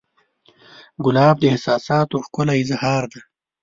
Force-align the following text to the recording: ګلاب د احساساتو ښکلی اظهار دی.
ګلاب 1.03 1.35
د 1.39 1.43
احساساتو 1.53 2.17
ښکلی 2.25 2.57
اظهار 2.63 3.03
دی. 3.11 3.21